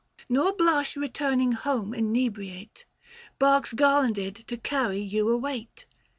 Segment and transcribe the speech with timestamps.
[0.27, 2.87] Nor blush returning home inebriate.
[3.37, 5.85] Barks garlanded to carry you await